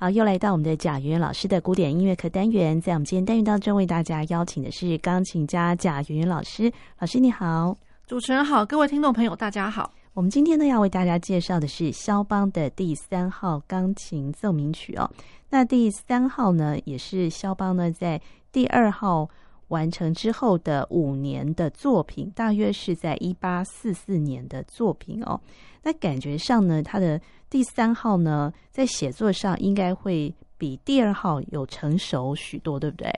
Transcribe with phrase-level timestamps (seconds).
[0.00, 6.72] 好，又来到我们的贾圆圆老师的古典音乐课单元，在我们今天单元当中，为大家邀请的是钢琴家贾圆圆老师。
[6.98, 9.92] 老师你好，主持人好，各位听众朋友大家好。
[10.14, 15.10] 我们今天呢要为大家介绍的是肖邦的第三号钢琴奏鸣曲哦。
[15.50, 18.18] 那第三号呢，也是肖邦呢在
[18.50, 19.28] 第二号
[19.68, 25.38] 完成之后的五年的作品，大约是在一八四四年的作品哦。
[25.82, 27.20] 那感觉上呢，他的
[27.50, 33.12] 第三号呢，在写作上应该会比第二号有成熟许多，对不对？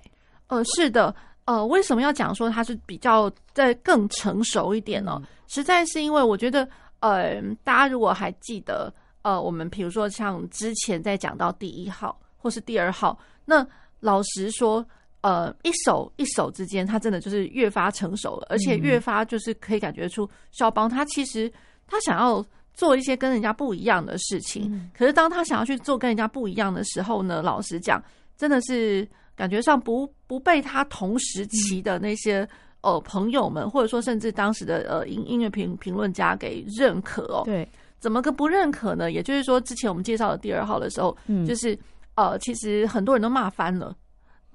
[0.46, 1.14] 呃，是的。
[1.44, 5.20] 呃，为什么要讲说他是比较在更成熟一点呢？
[5.48, 6.66] 实在是因为我觉得，
[7.00, 8.90] 呃，大家如果还记得，
[9.22, 13.66] 呃，我们比如说像之前在讲到第一号或是第二号，那
[13.98, 14.86] 老实说，
[15.20, 21.52] 呃，一手一手之间，他真的就是越发成熟了，而且越发就是可以感觉出肖邦他其实
[21.86, 22.42] 他想要。
[22.74, 28.02] 做一些跟人家不一样的事情，嗯，可是当他想要去做跟人家不一样的时候呢，老实讲，
[28.36, 32.48] 真的是感觉上不不被他同时期的那些
[32.80, 37.42] 呃朋友们，或者说甚至当时的呃音音乐评评论家给认可哦。
[37.44, 37.68] 对，
[38.00, 39.12] 怎么个不认可呢？
[39.12, 41.78] 也就是说，之前我们介绍的第二号的时候，嗯，就是
[42.14, 43.94] 呃，其实很多人都骂翻了。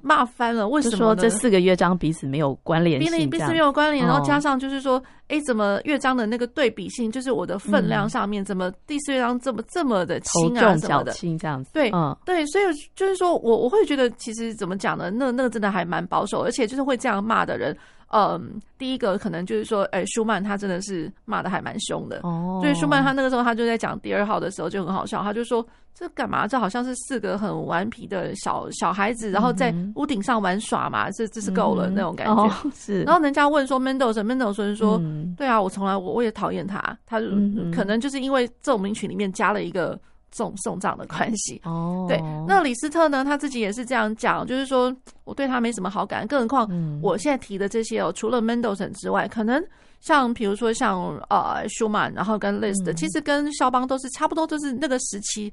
[0.01, 3.29] 骂翻了，为什么说这四个乐章彼此没有关联性？
[3.29, 11.71] 彼此没有关联，然后加上就是说，哎、哦，怎么乐章的那个对比性，就是我的分量上面，怎么第四乐章这么这么的轻啊什么的，轻这样子。
[11.73, 12.63] 对，嗯，对，所以
[12.95, 15.09] 就是说我我会觉得，其实怎么讲呢？
[15.09, 17.75] 那那个真的还蛮保守，而且就是会这样骂的人。
[18.09, 22.21] 嗯，第一个可能就是说，哎、欸，舒曼他真的是骂的还蛮凶的。
[22.23, 26.47] 哦，所以，舒曼他那个时候他就在讲第二号的时候就很好笑，他就说这干嘛？
[26.47, 32.33] 这好像是四个很顽皮的小小孩子，然后在屋顶上玩耍嘛，这这是够了、嗯、那种感觉。
[32.33, 33.03] 哦、是。
[33.03, 39.99] 然后人家问说，Mendelssohn，Mendelssohn 说，嗯、对啊，我从来我我也讨厌他，他就、嗯、可能就是因为奏鸣曲里面加了一个。
[40.31, 43.23] 送送葬的关系哦，对，那李斯特呢？
[43.23, 49.63] 他自己也是这样讲，就是说我对他没什么好感，更何况我现在提的这些哦，除了 Mendelssohn 之外，可能
[50.01, 55.51] 像比如说像呃舒曼，然后跟 Liszt，其实跟肖邦都是差不多，都是那个时期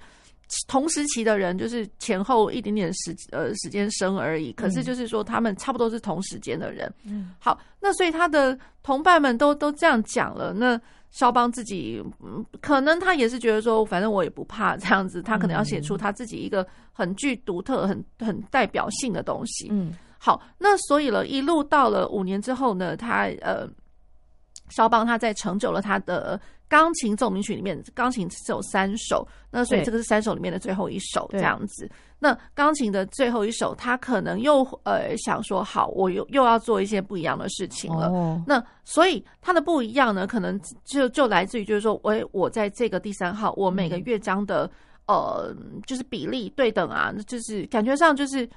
[0.66, 4.52] 同时期的人，就是前后一点点时呃时间生而已。
[4.52, 6.92] 可是就是说他们差不多是同时间的人。
[7.04, 10.80] 嗯，好，那所以他的同伴们都都这样讲了，那。
[11.14, 19.68] 萧邦自己，嗯，可能他也是觉得说，反正我也不怕这样子，他可能要写出他自己一个很具独特、很很代表性的东西。
[19.70, 23.64] 嗯，好，那所以了，一路到了五年之后呢，他呃，
[24.70, 31.88] 肖邦他在成就了他的钢琴奏鸣曲里面，钢琴只有三首，那所以这个是三首里面的最后一首这样子。
[32.24, 38.06] 那钢琴的最后一首，他可能又呃想说，好，我又又要做一些不一样的事情了。
[38.06, 38.38] Oh.
[38.46, 44.70] 那所以他的不一样呢，可能就就来自于就是说，我我在这个第三号，我每个乐章的
[45.06, 45.54] 呃
[45.86, 48.48] 就是比例对等啊，就是感觉上就是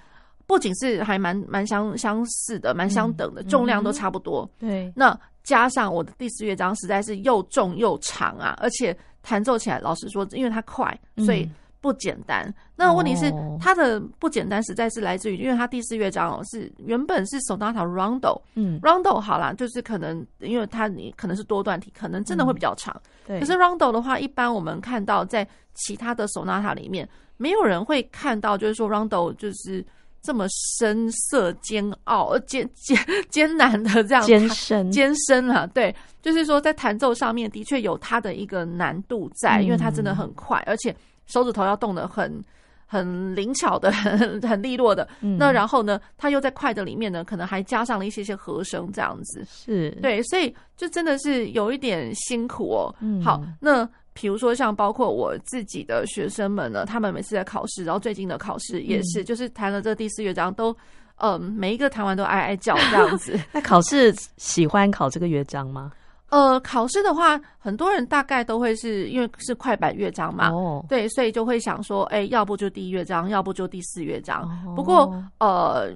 [0.46, 4.50] 不仅是还蛮蛮相相似的，蛮相等的，重量都差不多。
[4.58, 11.46] 对，那加上我的第四乐章实在是又重又长啊，而且弹奏起来，老实说，因为它快，所以。
[11.88, 12.54] 不简单。
[12.76, 22.94] 那问题是，它的不简单实在是来自于，因为它第四乐章哦是原本是 sonata rondo，嗯，rondo 好啦，就是可能因为它你可能是多段体，可能真的会比较长。
[23.26, 23.40] 对。
[23.40, 29.84] 可是 rondo 的话，一般我们看到在其他的 sonata 里面，没有人会看到，就是说 rondo 就是
[30.22, 30.46] 这么
[30.78, 32.98] 深色、煎熬、艰艰
[33.32, 35.66] 艰难的这样艰深艰深啊。
[35.74, 40.94] 对，就是说在弹奏上面的确有它的一个难度在，因为它真的很快，而且。
[41.28, 42.44] 手指头要动的很
[42.86, 45.08] 很灵巧的，很 很利落的。
[45.22, 45.38] 嗯。
[45.38, 49.46] 那然后呢，他又在快的里面呢，可能还加上了一些些和声，这样子。
[49.48, 49.92] 是。
[50.02, 52.96] 对，所以就真的是有一点辛苦哦。
[53.02, 53.22] 嗯。
[53.22, 60.76] 好，那比如说像包括我自己的学生们呢，他们每次在考试，然后最近的考试也是，就是弹了这第四乐章，都
[61.18, 63.40] 嗯，每一个弹完都哀哀叫这样子。
[63.52, 65.92] 那考试喜欢考这个乐章吗？
[66.30, 70.86] 呃，考试的话，很多人大概都会是因为是快板乐章嘛，oh.
[70.90, 74.42] 对，所以就会想说，哎、欸，要不就第一乐章，要不就第四乐章。
[74.66, 74.76] Oh.
[74.76, 75.90] 不过，呃，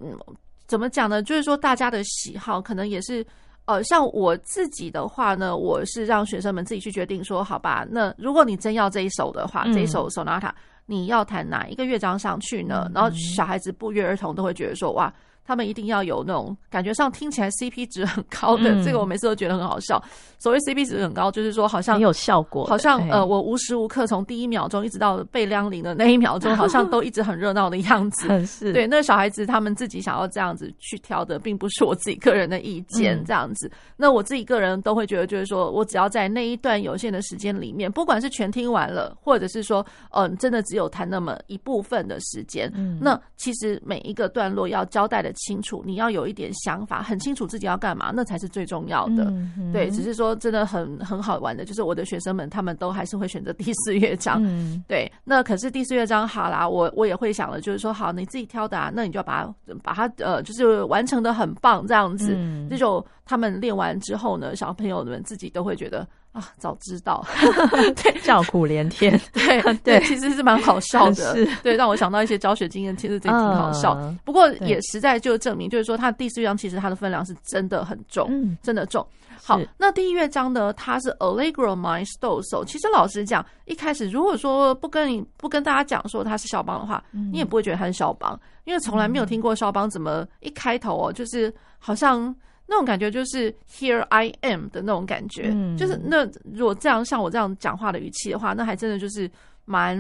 [0.68, 1.22] 怎么讲呢？
[1.22, 3.26] 就是说，大家的喜好可能也是，
[3.66, 10.52] 呃，像我自己的话呢，我是让学生们自己去决定说，好吧，那如果你真要这一首的话，嗯、这一首 sonata，
[10.86, 12.90] 你要弹哪一个乐章上去呢？
[12.96, 15.14] 然后小孩子不约而同都会觉得说，哇。
[15.46, 20.02] 他们一定要有那种感觉上听起来 CP 值很高的，嗯、这个我每次都觉得很好笑。
[20.38, 28.46] 所谓 CP 值很高，就是说好像很有效果，好像呃，我无时无刻从第一秒钟一直到被亮铃的那一秒钟， 好像都一直很热闹的样子。
[28.46, 33.24] 是，对，那小孩子他们自己想要这样子去挑的，并不是我自己个人的意见。
[33.24, 49.34] 这样子，嗯、那我自己个人都会觉得，就是说我只要在那一段有限的时间里面，不管是全听完了，或者是说，嗯、呃，真的只有弹那么一部分的时间，嗯，那其实每一个段落要交代的清楚，你要有一点想法，很清楚自己要干嘛，那才是最重要的。
[49.72, 54.42] 对，只是说真的很很好玩的，就是我的学生们他们都还是会选择第四乐章。
[54.44, 62.34] 嗯、对，那可是第四乐章好啦，我我也会想的，就是说好你自己挑的啊，那你就要把它把它呃，就是完成的很棒这样子。
[62.38, 66.08] 嗯、这种他们练完之后呢，小朋友们自己都会觉得。
[66.32, 67.26] 啊，早知道，
[68.02, 71.46] 对，叫苦连天， 对 对，其实是蛮好笑的，是。
[71.62, 73.96] 对，让我想到一些教学经验，其实这挺好笑。
[73.98, 79.06] Uh, 不过也实在就证明，就是说，它第四乐章其实它的分量是真的很重，嗯、真的重。
[79.44, 82.64] 好，那第一乐章呢，它是 Allegro maestoso。
[82.64, 92.34] 其实老实讲，一开始如果说不跟你不跟大家讲说它是肖邦的话，嗯、你也不会觉得它是肖邦，因为从来没有听过肖邦怎么一开头哦，就是好像。
[92.72, 99.30] 那种感觉就是 Here I am 的那种感觉，嗯、就是那如果这样像我这样讲话的语气的话，那还真的就是
[99.66, 100.00] 蛮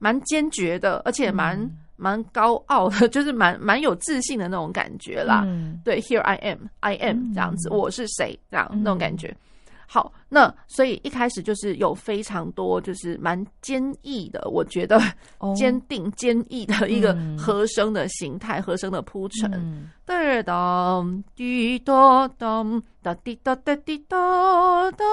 [0.00, 1.56] 蛮坚决的，而且蛮
[1.94, 5.44] 蛮、嗯、高傲的， 就是蛮蛮有自信的那种感觉啦。
[5.46, 9.32] 嗯、对，Here I am，I am 这样子，嗯、我是谁这样那种感觉。
[9.90, 15.00] 好，那所以一开始就是有非常多，就是蛮坚毅的，我觉得
[15.56, 19.50] 坚定坚毅的一个和声的形态，和声的铺陈。
[20.06, 25.06] 噔噔滴哒当哒滴哒哒滴哒哒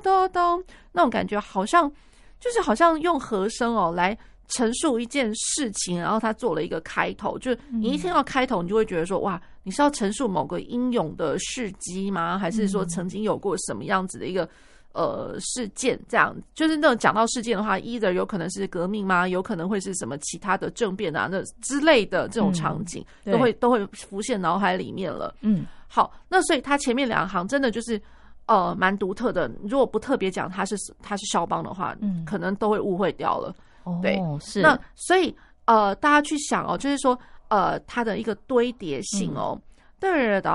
[0.00, 0.62] 哒当，
[0.92, 1.90] 那种感觉好像
[2.38, 4.16] 就是好像用和声哦来。
[4.50, 12.38] 陈述一件事情，然后他做了一个开头，就是你一听到开头，你就会觉得说，哇，你是要陈述某个英勇的事迹吗？
[12.38, 14.48] 还是说曾经有过什么样子的一个
[14.92, 15.98] 呃事件？
[16.08, 19.28] 这样就是那种讲到事件的话，either 有可能是革命吗？
[19.28, 25.34] 有可能会是什么其他的政变啊，那之类的这种场景都会都会浮现脑海里面了。
[25.42, 28.00] 嗯，好，那所以他前面两行真的就是
[28.46, 33.54] 呃蛮独特的，如果不特别讲他是他是肖邦的话，嗯，可能都会误会掉了。
[34.02, 34.60] 对，哦、是。
[34.60, 35.34] 那所以
[35.64, 39.60] 呃，大家去想哦，就是说呃，它的一个堆叠性哦，
[39.98, 40.50] 对的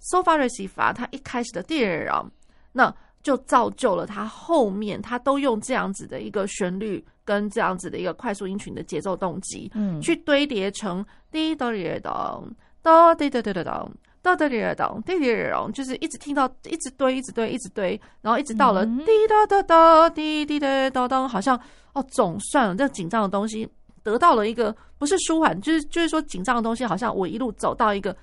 [0.00, 2.24] ，so far receive 它一开始的第二啊，
[2.72, 12.40] 那就造就了它后面它都用这样子的一个旋律跟这样子的一个快速音群的节奏动机，嗯，去堆叠成滴答滴答
[12.82, 13.88] 答滴答滴答
[14.26, 21.58] 答答滴答答滴滴答，就是一直听到一直堆，一直堆，一直堆，然后一直到了滴答答答滴滴答答答，好像。
[21.96, 23.66] 哦，总算这紧张的东西
[24.02, 28.14] 得到了一个不是舒缓，就是就是说紧张的东西好像我一路走到一个，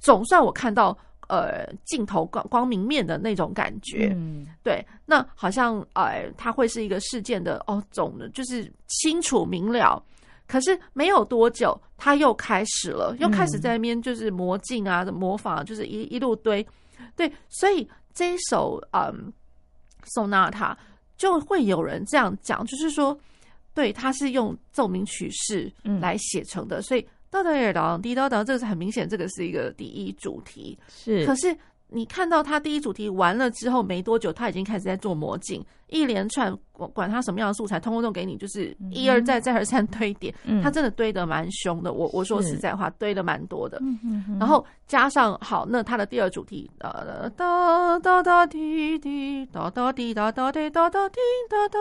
[0.00, 0.98] 总算我看到
[1.28, 10.02] 呃尽头光光明面的那种感觉，嗯，对，那好像呃它会是一个事件的哦总的就是清楚明了，
[10.50, 16.66] 可是没有多久他又开始了，又开始在那边就是魔镜啊的模仿，就是一一路堆，
[17.14, 19.32] 对，所以这一首嗯
[20.16, 20.76] Sonata。
[21.20, 23.14] 就会有人这样讲，就是说，
[23.74, 25.70] 对，他是用奏鸣曲式
[26.00, 30.78] 来写成的，嗯、所以哒哒哒滴哒哒，这个是很明显，这个是一个第一主题。
[30.88, 31.54] 是，可是
[31.92, 41.92] 你看到他第一主题完了之后没多久，他已经开始在做魔镜，一连串管管他什么样的素材，通通都给你，就是一而再再而三堆叠，嗯、他真的堆得蛮凶的。
[41.92, 43.78] 我我说实在话，堆得蛮多的。
[43.82, 47.04] 嗯、哼哼然后加上好，那他的第二主题，哒
[47.36, 51.78] 哒哒哒滴滴哒哒滴哒哒滴哒哒滴哒哒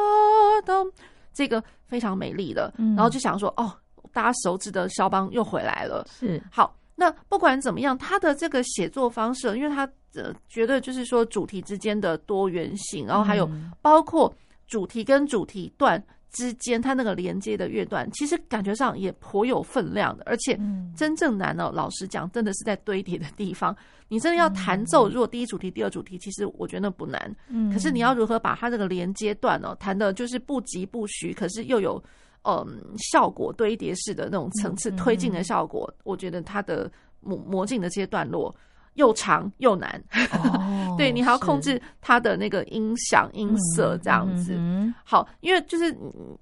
[0.66, 0.92] 哒，
[1.34, 2.74] 这个非常美丽的。
[2.96, 3.72] 然后就想说，哦，
[4.12, 6.08] 大家熟知的肖邦又回来了。
[6.10, 6.76] 是好。
[7.00, 13.50] 那不管怎么样，他的这个写作方式，因为他呃觉得就是说主题之间的多元性，然后还有
[13.82, 14.36] 包括
[14.68, 20.24] 主题跟主题段之间，它那个连接的乐段，其实感觉上也颇有分量的。
[20.26, 20.60] 而且
[20.94, 23.74] 真正难哦，老实讲，真的是在堆叠的地方。
[24.10, 27.34] 你真的要弹奏，如果第一主题、第二主题，其实我觉得那不难。
[27.48, 32.04] 嗯，可是你要如何把它这个连接段哦弹的，就是不疾不徐，可是又有。
[32.44, 32.66] 嗯，
[33.12, 38.56] 效果堆叠式的那种层次推进的效果，我觉得它的魔魔镜的这些段落
[38.96, 40.02] 又长又难。
[40.34, 44.54] 哦、对，你还要控制它的那个音响、音色这样子。
[44.54, 45.96] 嗯嗯、好，因为就是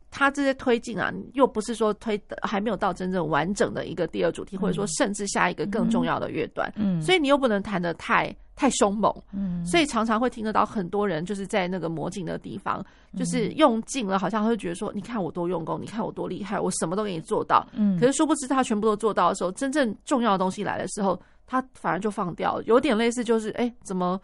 [0.10, 6.72] 它这些推进啊，又不是说推还没有到真正完整的一个第二主题，嗯、或者说甚至下一个更重要的乐段。
[6.76, 12.84] 嗯，所以你又不能弹得太太凶猛，嗯，所以常常会听得到很多人就是在那个魔镜的地方，
[13.16, 24.20] 就是用尽了，好像会觉得说，你看我多用功，你看我多厉害，我什么都给你做到，嗯，可是殊不知他全部都做到的时候，真正重要的东西来的时候，他反而就放掉了，有点类似就是，哎，怎么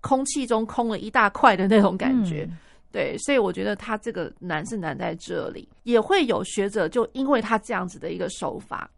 [0.00, 2.48] 空气中空了一大块的那种感觉，
[2.90, 8.90] 对，所以我觉得他这个难是难在这里，也会有学者就因为他这样子的一个手法，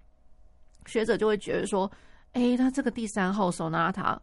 [0.86, 1.90] 学者就会觉得说，
[2.32, 4.16] 哎，他这个第三号 Sonata。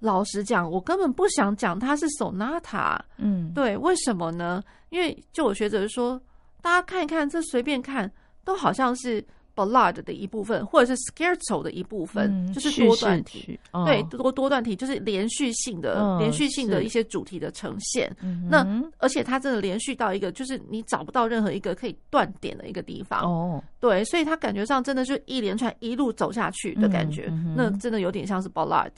[0.00, 2.98] 老实讲，我根本不想讲它是 sonata。
[3.16, 4.62] 嗯，对，为什么呢？
[4.90, 6.20] 因为就我学者说，
[6.62, 8.10] 大家看一看，这随便看
[8.44, 9.24] 都好像是
[9.56, 13.58] ballade 的一部分，或者是 scherzo 的一部分，嗯、就是多段体。
[13.72, 18.08] 哦、对，多多段体就是连续性的、哦、连续性的一些主题的呈现。
[18.22, 18.64] 嗯、那
[18.98, 23.20] 而且它真的连续到一个，就是你找不到任何一个可以断点的一个地方。
[23.22, 28.92] 哦，对，所以它感觉上真的就一连串一路走下去的感觉，嗯、那真的有点像是 ballade。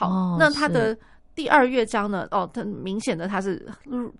[0.00, 0.96] 好，哦、那它的
[1.34, 2.26] 第二乐章呢？
[2.30, 3.68] 哦，很明显的它是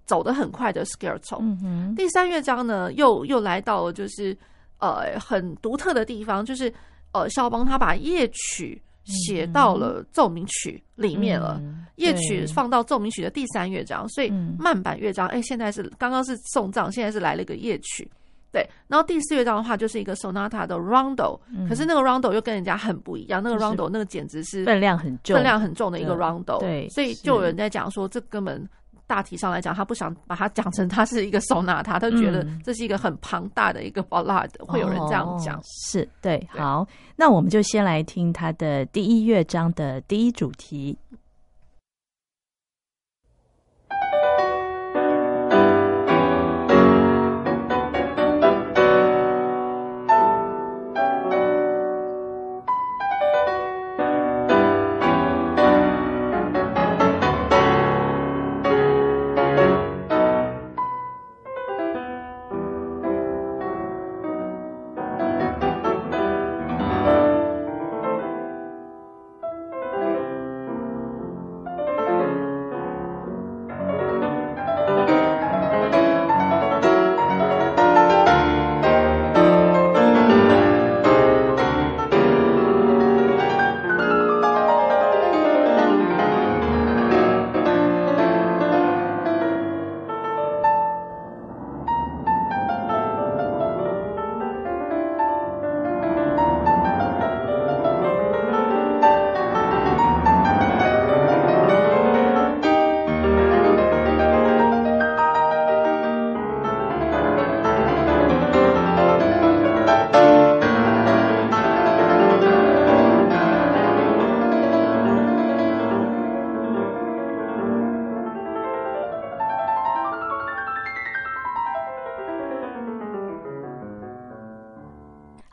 [0.05, 1.39] 走得很快的 scherzo。
[1.41, 1.95] 嗯哼。
[1.95, 4.37] 第三乐章呢，又又来到了就是
[4.79, 6.71] 呃很独特的地方，就是
[7.13, 11.59] 呃肖邦他把夜曲写到了奏鸣曲里面了。
[11.63, 18.07] 嗯、夜曲放到奏鸣曲的第三乐章，所以慢板乐章哎、欸，现在是刚刚是送葬，现在是来了一个夜曲。
[18.53, 26.59] 对，然后第四乐章的话就是一个 sonata 的 rondo，、嗯、可是那个 rondo 又跟人家很不一样，那个 rondo 那个简直是分量很重，分量很重的一个 rondo。
[26.59, 28.69] 对，所以就有人在讲说，这根本
[29.07, 35.57] 大体上来讲，他不想把它讲成它是一个 sonata，他觉得这是一个很庞大的一个 ballade，、嗯、会有人这样讲。
[35.57, 40.99] 哦、是对，好，那我们就先来听他的第一乐章的第一主题。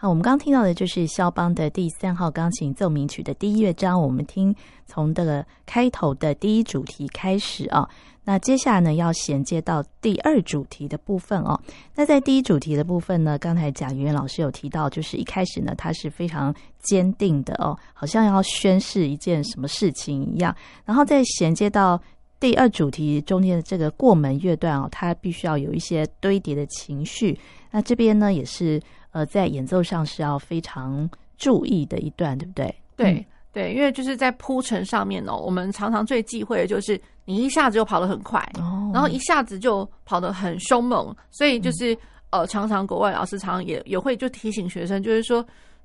[0.08, 4.02] 我们刚听到的就是肖邦的第三号钢琴奏鸣曲的第一乐章。
[4.02, 7.88] 我们听从这个开头的第一主题开始啊。
[8.24, 11.60] 那接下来呢，要衔接到第二主题的部分哦。
[11.94, 20.56] 那在第一主题的部分呢，刚才贾云老师有提到，就是一开始呢，他是非常坚定的哦，好像要宣誓一件什么事情一样。
[20.86, 22.02] 然后再衔接到
[22.40, 27.38] 第二主题中间的这个过门乐段哦，它必须要有一些堆叠的情绪。
[27.72, 28.82] 那这边呢，也是。
[29.12, 32.76] 呃，在演奏上是要非常注意的一段，对不对？
[32.96, 42.00] 对、嗯、对，因为就是在铺陈上面哦，我们常常最忌讳的就是你一下子就跑得很快，哦，然后一下子就跑得很凶猛，所以就是、嗯、
[42.42, 45.44] 呃，常常国外老师常常也也会就提醒学生，就是说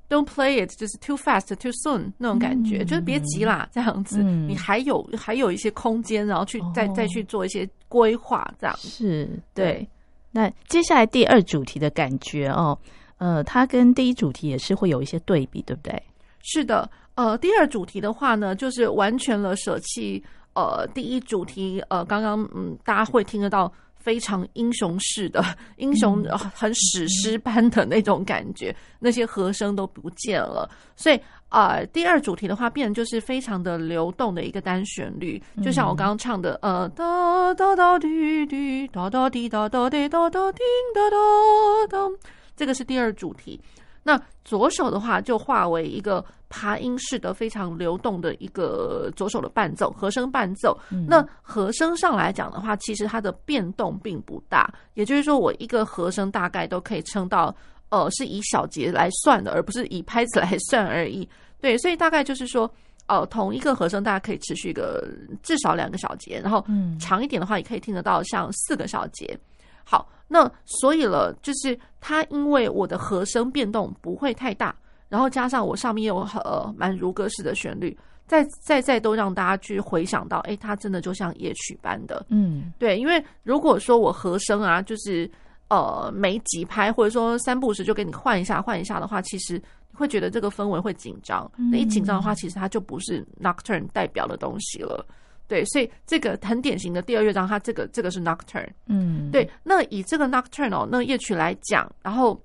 [0.09, 8.77] don't play it，就是 too fast too soon 那种感觉，嗯、就是别急啦，这样子，嗯、你还有还有一些空间，然后去再、哦、再去做一些规划，这样。
[8.79, 9.89] 是对，对。
[10.31, 12.79] 那接下来第二主题的感觉哦。
[13.23, 16.03] 呃，它跟第一主题也是会有一些对比，对不对？
[16.43, 20.21] 是的，呃，第二主题的话呢，就是完全了舍弃
[20.55, 25.41] 呃第一主题，呃，刚刚嗯，大家会听得到非常英雄式的
[25.79, 26.21] 英雄，
[26.53, 31.17] 很史诗般的那种感觉，嗯、那些和声都不见了，所以
[31.49, 40.61] 啊、呃，第二主题的话，变就是非常的流动的一个单旋律，就像我刚刚唱的，呃，哒哒哒滴滴，哒哒滴哒哒滴哒哒叮
[40.93, 42.42] 哒哒哒。
[42.57, 43.61] 这个是第二主题，
[44.03, 50.79] 那左手的话就化为一个爬音式的非常流动的一个左手的伴奏，和声伴奏。
[50.91, 57.55] 嗯、那和声上来讲的话，其实它的变动并不大，也就是说，我一个和声大概都可以撑到，
[57.91, 61.29] 呃，是以小节来算的，而不是以拍子来算而已。
[61.61, 62.69] 对，所以大概就是说，
[63.07, 65.09] 呃，同一个和声大家可以持续一个
[65.43, 66.65] 至少两个小节，然后
[66.99, 69.39] 长一点的话也可以听得到像四个小节。
[69.85, 74.75] 好，那所以了，就是它因为我的和声变动不会太大，
[75.09, 77.97] 然后加上我上面有呃蛮如歌式的旋律，
[78.27, 85.31] 再再再都让大家去回想到，哎，它真的就像夜曲般的，嗯，对，因为如果说我和声啊，就是
[85.69, 89.63] 呃没几拍，或者说三步时就给你换一下换一下的话，其实。
[89.95, 95.05] 会觉得这个氛围会紧张，那一紧张的话，其实它就不是 nocturne 代表的东西了。
[95.53, 98.67] 对，所以这个很典型的第二乐章，它这个这个是 nocturne。
[98.87, 99.47] 嗯，对。
[99.63, 102.41] 那以这个 nocturne 哦，那夜曲来讲，然后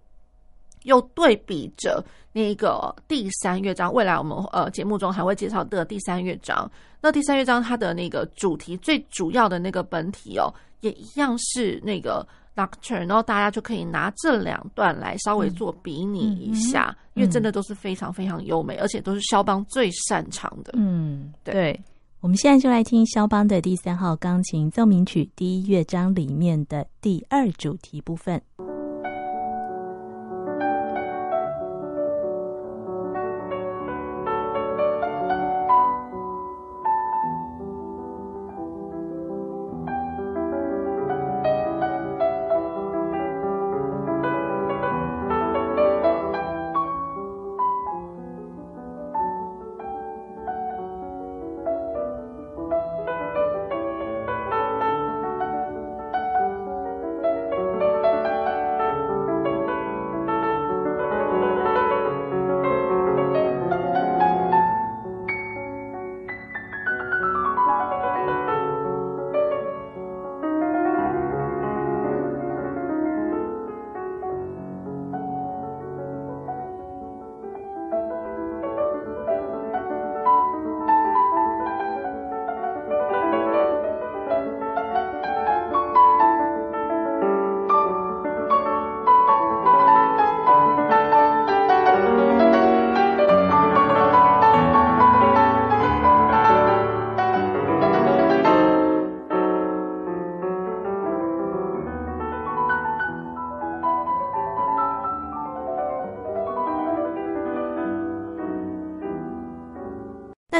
[0.83, 6.69] 又对比着那个第三乐章，未来我们呃节目中还会介绍的第三乐章。
[6.99, 12.27] 那第三乐章它的那个主题最主要的那个本体哦，也一样是那个。
[12.57, 20.73] Nocturne，然后大家就可以拿这两段来稍微做比拟一下，嗯嗯、因为真的都是非常非常优美，而且都是肖邦最擅长的。
[20.75, 21.81] 嗯，对，对。
[22.27, 28.41] 我们现在就来听肖邦的第三号钢琴奏鸣曲第一乐章里面的第二主题部分。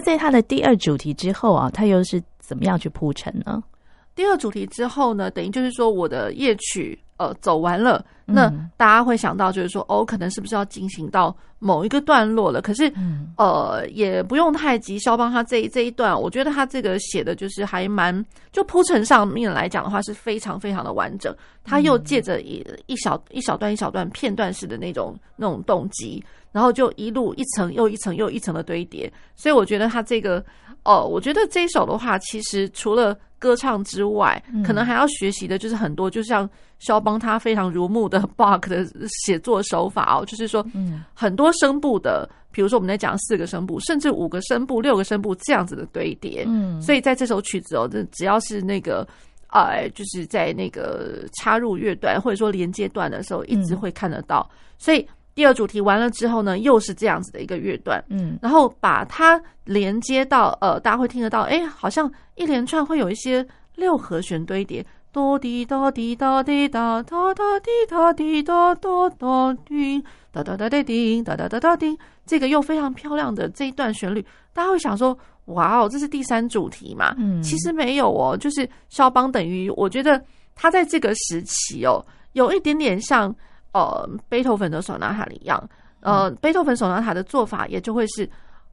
[0.08, 3.62] 在他的第二主题之后啊，他又是怎么样去铺陈呢？
[4.16, 12.62] 第二主题之后呢，等于就是说我的夜曲呃走完了，那大家会想到就是说哦，可能是不是要进行到某一个段落了？
[12.62, 12.92] 可是
[13.38, 21.34] 呃也不用太急，肖邦他这一这一段，我觉得他这个写的就是还蛮就铺陈上面来讲的话是非常非常的完整。
[21.64, 26.24] 他又借着一一小一小段一小段片段式的那种那种动机。
[26.54, 30.44] 然后就一路一层又一层又一层的堆叠，所以我觉得他这个
[30.84, 38.86] 哦，我觉得这一首的话，其实除了歌唱之外，可能还要学习的就是很多，就像肖邦他非常如沐的 Bach 的
[39.26, 40.66] 写作手法哦，就是说，
[41.14, 49.08] 很多声部的，比如说我们在讲四个声部，甚至五个声部、六个声部这样子的堆叠，嗯，所以在这首曲子哦，这只要是那个
[49.50, 55.08] 呃，就是在那个插入乐段或者说连接段的时候，一直会看得到，所以。
[55.38, 63.46] 第二主题完了之后呢，又是这样子的一个乐段，嗯，然后把它连接到呃，大家会听得到，哎，好像一连串会有一些
[63.76, 71.96] 六和弦堆叠，哆滴哒滴哒滴哒哒哒滴哒滴哒哒哒滴哒哒哒滴哒哒哒哒滴，
[72.26, 77.14] 这个又非常漂亮的这一段旋律，大家会想说，哇哦，这是第三主题嘛？
[77.20, 80.20] 嗯，其实没有哦，就是肖邦等于我觉得
[80.56, 83.36] 他在这个时期哦，有一点点像。
[83.74, 85.70] 呃，贝多芬的索纳塔一样，
[86.02, 88.28] 呃，贝多芬索纳塔的做法也就会是，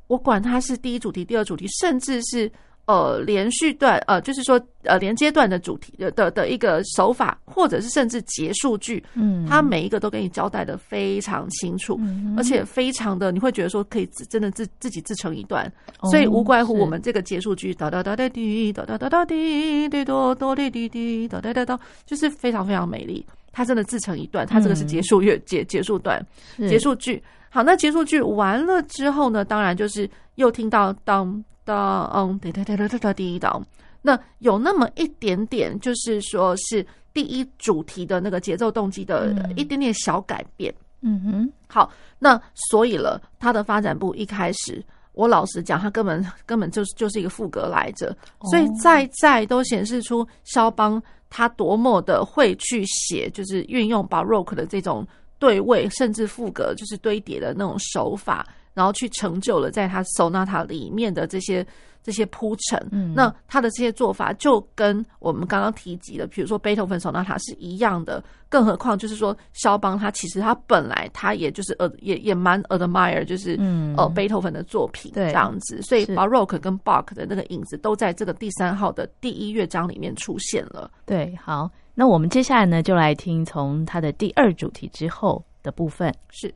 [0.07, 2.51] 我管它是第一主题、第二主题，甚至是
[2.87, 15.71] 呃连续段，呃，就是说呃连接段的主题的的的一个手法，或者是甚至结束句，嗯，它每一个都给你交代的非常清楚，嗯，而且非常的你会觉得说可以自真的自自己自成一段，
[16.11, 23.27] 所以无怪乎我们这个结束句哒哒哒哒滴哒哒哒哒滴滴哆哆滴滴滴哒哒哒哒，就是非常非常美丽。
[23.55, 26.21] 它真的自成一段，它这个是结束乐结结束段
[26.69, 27.23] 结束句。
[27.49, 33.65] 好，那结束句完了之后呢，当然就是又听到当当嗯哒哒哒哒哒哒第一档，
[34.03, 40.75] 那有那么一点点，就是说是第一主题的那个节奏动机的一点点小改变。
[41.03, 42.41] 嗯哼，好，那
[42.73, 48.17] 所以了，它的发展部一开始，我老实讲，它根本根本就是就是一个副格来着，
[48.51, 51.01] 所以在在都显示出肖邦。
[51.37, 55.05] 他多么的会去写，就是运用 Baroque 的这种
[55.41, 61.67] 对位甚至副格，就是堆叠的那种手法，然后去成就了在他 sonata 里面的这些。
[62.05, 68.23] 这些铺陈，嗯，那他的这些做法就跟我们刚刚提及的，比如说贝多芬手纳塔是一样的。
[68.51, 75.83] 更何况就是说，肖邦他其实他本来他也就是呃也也蛮 admire，就是嗯呃贝多芬的作品这样子。
[75.83, 80.89] 所以 Baroque 跟 Bach 的那个影子都在这个第三号的第一乐章里面出现了。
[81.05, 86.55] 对，好，那我们接下来呢，就来听从他的第二主题之后的部分是。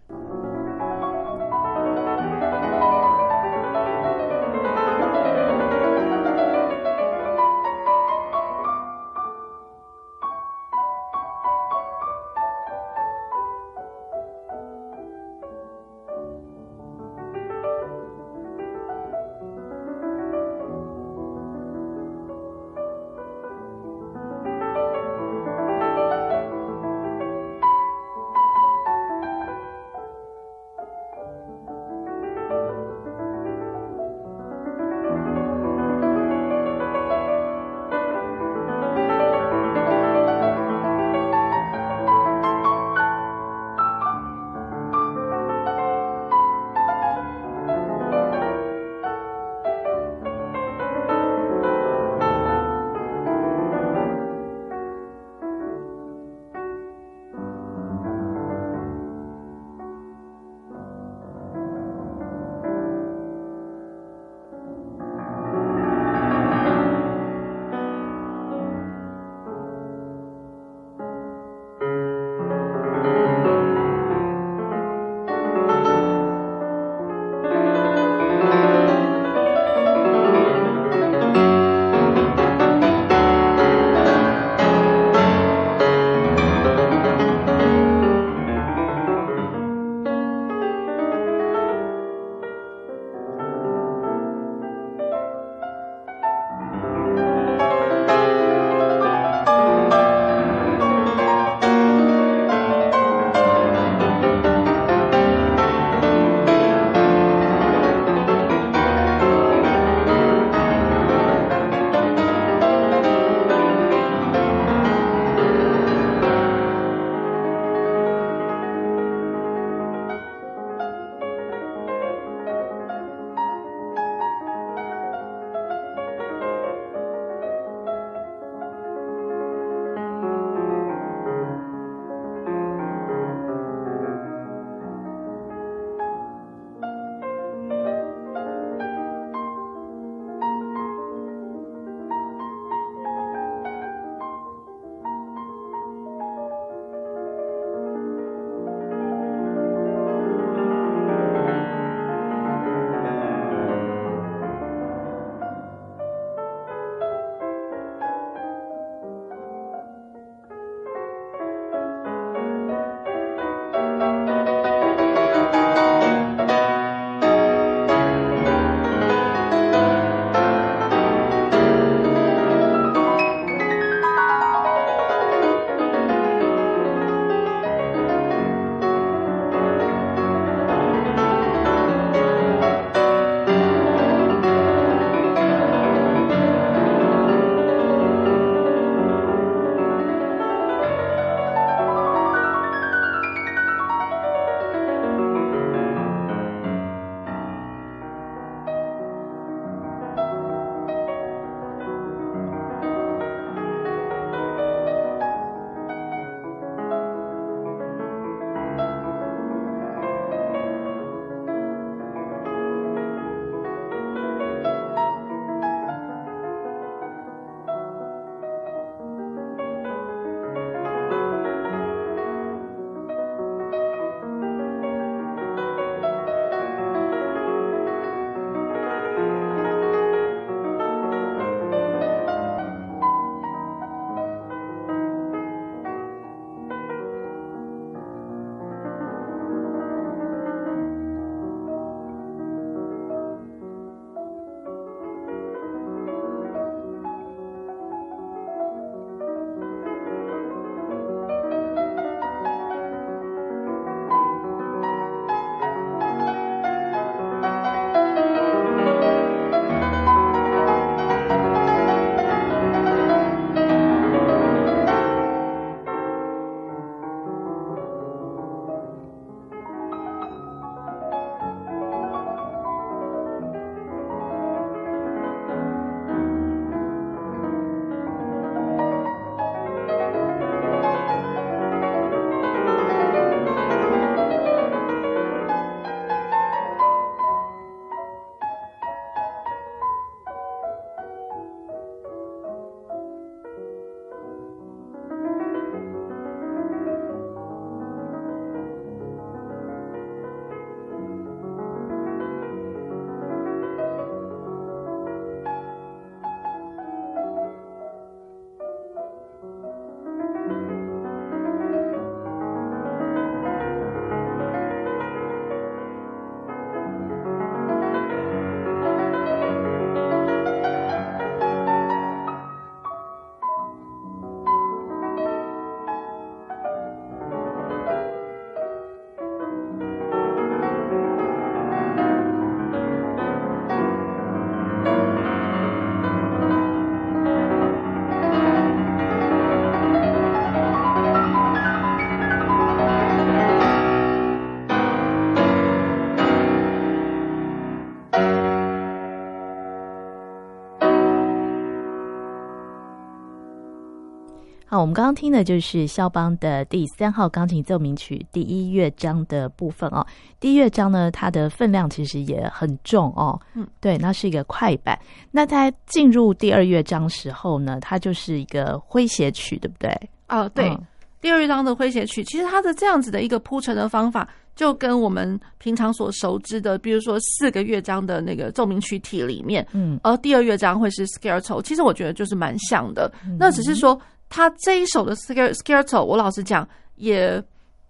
[354.71, 360.07] 好，我们刚刚听的就是肖邦的第三号钢琴奏鸣曲第一乐章的部分哦。
[360.39, 363.41] 第一乐章呢，它的分量其实也很重哦。
[363.55, 364.99] 嗯，对，那是一个快板。
[365.31, 369.91] 那在进入第二乐章时候呢，它就是一个诙谐曲，对不对？
[370.29, 370.83] 哦，对，嗯、
[371.23, 383.11] 第二乐章的诙谐曲，其实它的这样子的一个铺陈的方法，就跟我们平常所熟知的，比如说四个乐章的那个奏鸣曲体里面，嗯，而第二乐章会是 Scherzo，其实我觉得就是蛮像的。
[383.25, 383.99] 嗯、那只是说。
[384.29, 387.43] 他这一首的 Scherzo，我老实讲也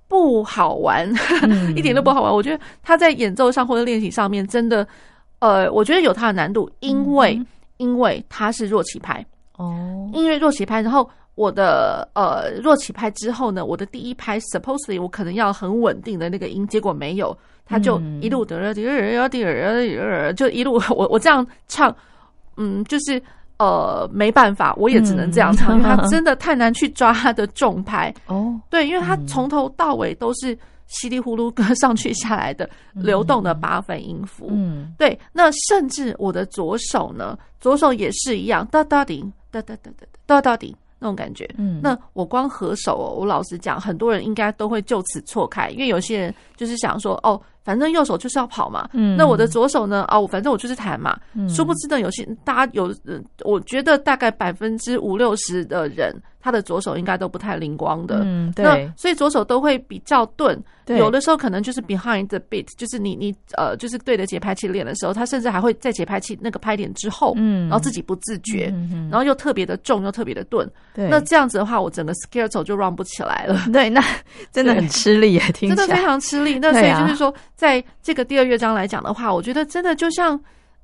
[0.06, 2.32] 不好玩，嗯、 一点都不好玩。
[2.32, 4.86] 我觉得他在演奏上或者练习上面，真的，
[5.40, 7.46] 呃，我觉得有他的难度，因为、嗯、
[7.78, 9.24] 因为他是弱起拍
[9.56, 18.72] 哦，因为弱起拍，然后我的呃弱起拍之后呢，我的第一拍 supposedly 我可能要很稳定的那个音，结果没有，他就一路的
[20.34, 21.94] 就一路 我我这样唱，
[22.56, 23.20] 嗯，就是。
[23.58, 28.58] 呃，没办法，我也只能这样唱，嗯、因为他真的太难去抓他的重拍哦。
[28.70, 34.48] 对，因为他从头到尾都是稀里糊涂歌 上去下来的流动的八分音符。
[34.50, 35.18] 嗯，对。
[35.32, 41.48] 那甚至我的左手呢，左手也是一样，哒哒顶，哒哒哒哒哒哒顶那种感觉。
[41.56, 47.40] 嗯，那我光合手，我老实讲，很多人应该都会就此错开，因为有些人就是想说，哦。
[47.64, 50.02] 反正右手就是要跑嘛，嗯，那我的左手呢？
[50.08, 51.20] 哦，反正我就是弹嘛。
[51.34, 52.90] 嗯，殊不知呢，有些大家有，
[53.44, 56.16] 我觉得大概百分之五六十的人，
[56.48, 58.22] 他的左手应该都不太灵光的。
[58.24, 58.64] 嗯，对。
[58.64, 60.58] 那所以左手都会比较钝。
[60.86, 70.66] 对，有的时候可能就是 behind the beat，就是你你呃，就是对着节拍器练的时候，他甚至还会在节拍器那个拍点之后，嗯，然后自己不自觉，嗯，然后又特别的重，又特别的钝。
[70.94, 73.60] 对，那这样子的话，我整个 scherzo 就 run 不起来了。
[73.70, 74.02] 对，那
[74.50, 76.58] 真的很吃力耶，听真的非常吃力。
[76.58, 77.34] 那所以就是说。
[77.54, 80.40] 在这个第二乐章来讲的话，我觉得真的就像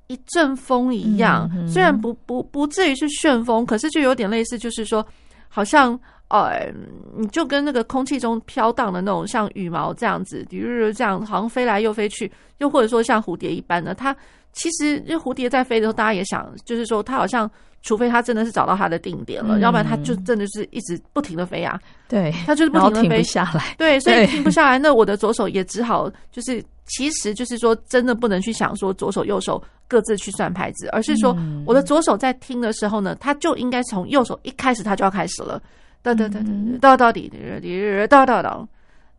[0.09, 5.07] 一阵风一样，嗯嗯、虽然不不不至于是旋风，可是就有点类似，就是说，
[5.55, 6.69] 好像呃，
[7.17, 14.15] 你就跟那个空气中飘荡的那种像羽毛这样子，比如这样好像飞来又飞去，又或者说像蝴蝶一般的，它
[14.55, 17.51] 其实因为蝴蝶在飞的时候，大家也想，就是说它好像。
[17.87, 21.79] 除非它真的是找到它的定点了，嗯、要不然它就真的是一直不停的飞啊。
[22.09, 23.75] 对，它就是不停的飞下来。
[23.77, 24.79] 对，所以停不下来。
[24.79, 31.37] 那我的左手也只好就是，其实就是说，真的不能去想说左手右手各自去算牌子，而是说
[31.67, 35.61] 我的左手在听的时候呢，它就应该从右手一开始它就要开始了。
[36.01, 36.47] 哒哒哒哒
[36.81, 38.67] 哒哒滴滴哒哒哒。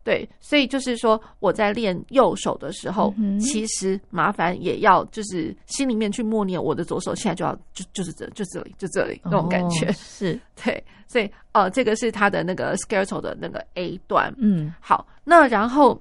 [0.06, 10.40] 对，所以就是说，我在练右手的时候，嗯、其实麻烦也要就是心里面去默念，我的左手现在就要就就是这就这里就这里那种感觉，哦、是。
[10.62, 16.00] 对，所以呃，这个是他的那个 Scherzo 的那个 A 段，嗯，好，那然后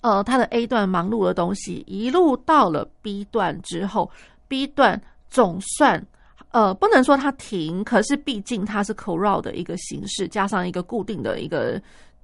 [0.00, 4.10] 呃，他的 A 段忙碌的东西一路到了 B 段之后
[4.48, 4.98] ，B 段
[5.28, 6.02] 总算
[6.52, 11.78] 呃不能说它停，可是毕竟它是 chorale 的一个形式，加上一个固定的一个。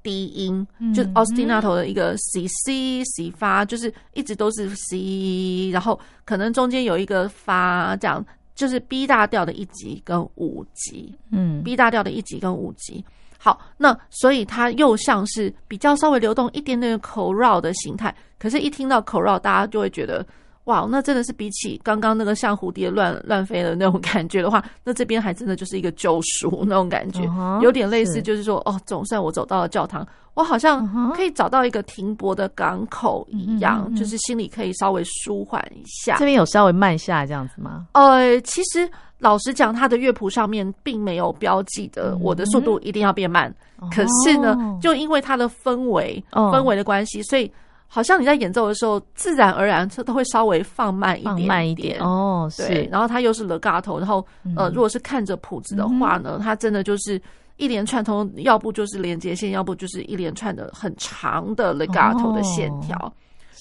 [0.05, 0.65] 低音
[0.95, 13.05] 就是 ostinato 的一个 C C C 发，就是一直都是 C，然后可能中间有一个发，这样就是 B 大调的一级跟五级，嗯，B 大调的一级跟五级。
[13.37, 20.25] 好，那所以它又像是比较稍微流动一点点 chorale 的形态，可是，一听到 chorale，大家就会觉得。
[20.65, 27.21] 哇，那真的是比起刚刚那个像蝴蝶乱乱飞的那种感觉的话，那这边还真的就是一个救赎那种感觉，
[27.61, 36.17] 有点类似，就是说，哦，总算我走到了教堂，我好像可以找到一个停泊的港口一样，就是心里可以稍微舒缓一下。
[36.17, 37.87] 这边有稍微慢下来这样子吗？
[37.93, 43.55] 呃，其实老实讲，它的乐谱上面并没有标记的我的速度一定要变慢，
[43.95, 47.53] 可是呢，就因为它的氛围氛围的关系，所以。
[47.87, 52.51] 好像你在演奏的时候，自然而然它都会稍微放慢一点，点，慢一点哦。
[52.57, 57.21] 对，是然后它又是 legato，然后呃，如果是看着谱子的话呢，嗯、它真的就是
[57.57, 62.97] 一连串，通要不就是连接线，要不就是一连串的很长的 legato 的线条。
[62.99, 63.13] 哦、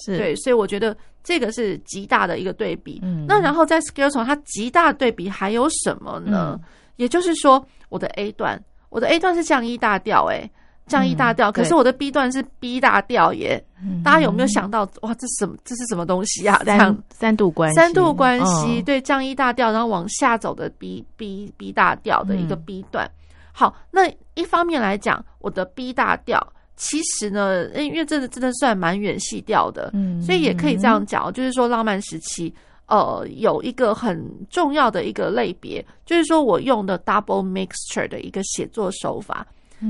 [0.04, 3.00] 是对，所以我觉得这个是极大的一个对比。
[3.04, 6.60] 嗯、那然后在 Scherzo 它极大对比还有什么呢？
[6.60, 8.60] 嗯、也就是说，我的 A 段，
[8.90, 10.50] 我的 A 段是降 E 大调，哎。
[10.86, 13.64] 降 E 大调，可是我的 B 段是 B 大调耶。
[14.04, 15.56] 大家有没有想到，哇，这什么？
[15.66, 16.62] 这是什么东西啊？
[16.66, 23.10] 三三度关系，三度关系，对，降一大调，然后往下走的 B B B 大调的一个 B 段。
[23.52, 26.42] 好，那一方面来讲，我的 B 大调
[26.76, 29.92] 其实呢，因为这个真的算蛮远细调的，
[30.22, 32.54] 所以也可以这样讲，就是说浪漫时期，
[32.88, 39.46] 呃，有一个很重要的一个类别，就是说我用的 double mixture 的一个写作手法。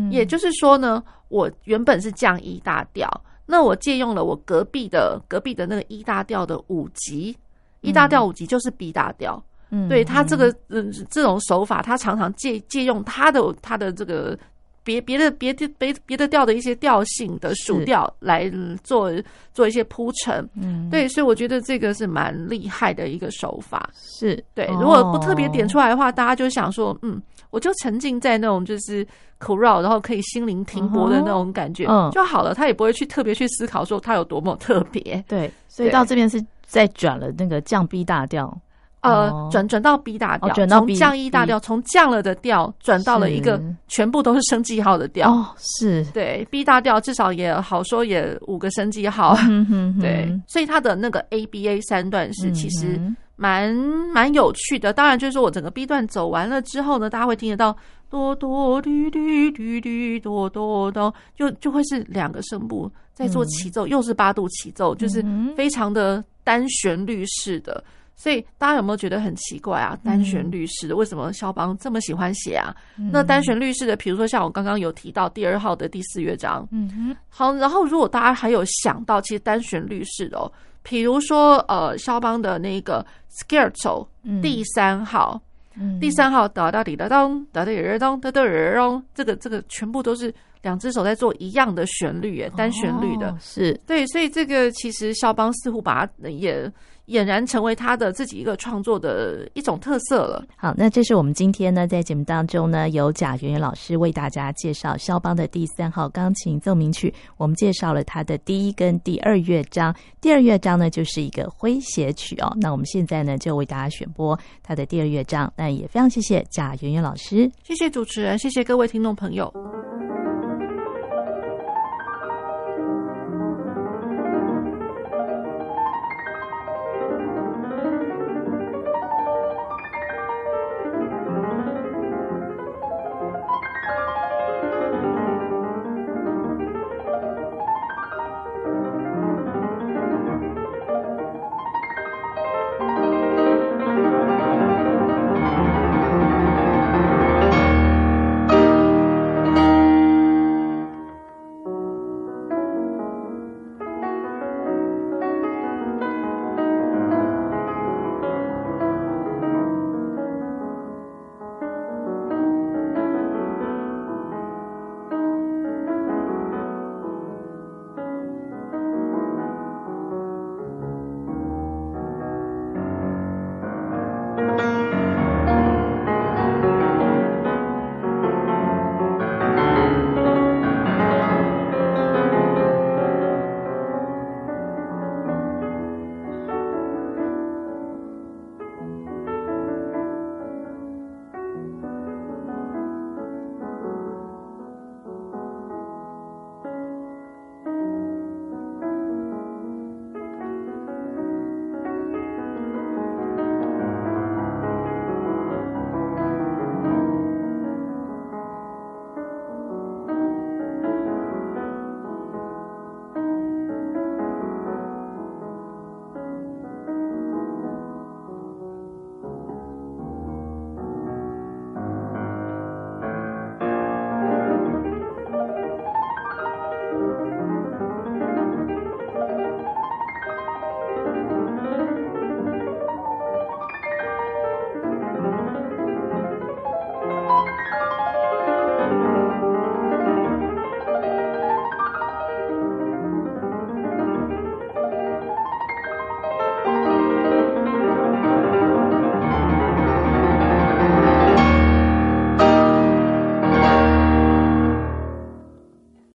[0.10, 3.10] 也就是说呢，我原本是降一大调，
[3.46, 7.36] 那我借用了我隔壁的隔壁的那个一大调的五级
[7.82, 14.38] 一大调五级就是 B 大调，嗯，对他这个嗯这种手法，他常常借借用他的他的这个。
[14.84, 18.52] 别别的别的别别的调的一些调性的属调来
[18.84, 19.12] 做
[19.54, 24.65] 做一些铺陈，嗯，对，所以我觉得这个是蛮厉害的一个手法，是对。
[24.67, 29.06] 如果不特别点出来的话，大家就想说，嗯，我就沉浸在那种就是
[29.38, 32.54] 口绕，然后可以心灵停泊的那种感觉，嗯，就好了。
[32.54, 35.50] 他也不会去特别去思考说他有多么特别，对。
[35.67, 38.56] 所以到这边是再转了那个降 B 大调。
[39.04, 45.30] 呃，转转到 B 大调，从降 E 大调，从降了的调转到了一个全部都是升记号的调。
[45.30, 49.36] 哦，是对 B 大调至少也好说也五个升记号。
[50.00, 52.98] 对，所以它的那个 ABA 三段式其实
[53.36, 53.76] 蛮
[54.13, 54.94] 蛮有趣的。
[54.94, 57.76] 当然，就是说我整个 B 段走完了之后呢，大家会听得到
[58.10, 65.22] 哆哆绿绿绿绿哆哆哆，就就会是两个声部在做齐奏，又是八度齐奏，就是
[65.58, 67.84] 非常的单旋律式的。
[68.15, 69.97] 所以大家有没有觉得很奇怪啊？
[70.04, 72.73] 单旋律式的为什么肖邦这么喜欢写啊？
[72.97, 80.49] 嗯、那单旋律式的，比如说像我刚刚有提到第二号的第四乐章，嗯哼，好，然后如果大家还有想到，其实单旋律式的哦，
[80.84, 84.08] 比如说呃，肖邦的那个 Scherzo
[84.41, 85.41] 第三号，
[85.76, 93.73] 嗯、第三号哒哒滴哒咚，哒哒滴哒咚，哒哒哒咚，这个这个全部都是两只手在做一样的旋律，耶，单旋律的，哦、是。
[93.88, 96.71] 对，所以这个其实肖邦似乎把它也。
[97.08, 100.46] 俨然成为他的自己一个创作的一种特色了。
[100.56, 107.13] 好，那这是我们今天呢，在节目当中呢，由贾圆圆老师为大家介绍肖邦的第三号钢琴奏鸣曲。
[107.38, 112.56] 我们介绍了他的第一跟第二乐章，第二乐章呢就是一个诙谐曲哦。
[112.60, 115.52] 那我们现在呢，就为大家选播他的第二乐章。
[115.58, 119.54] 那也非常谢谢贾圆圆老师，谢谢主持人，谢谢各位听众朋友。